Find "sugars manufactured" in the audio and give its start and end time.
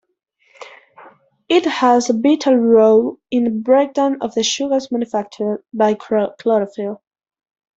4.41-5.63